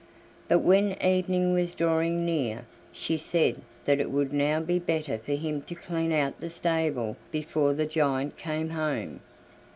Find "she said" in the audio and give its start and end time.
2.91-3.61